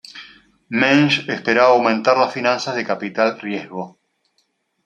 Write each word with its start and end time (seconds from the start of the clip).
Mensch 0.83 1.29
esperaba 1.29 1.69
aumentar 1.75 2.17
las 2.17 2.33
finanzas 2.33 2.73
de 2.73 2.83
capital 2.87 3.39
riesgo. 3.39 3.99